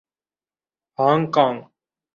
[0.99, 1.59] Hong Kong